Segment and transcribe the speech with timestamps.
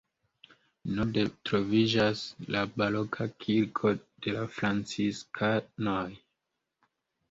[0.99, 2.25] Norde troviĝas
[2.57, 6.05] la baroka kirko de la franciskanoj.